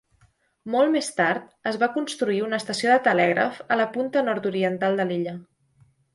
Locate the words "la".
3.83-3.87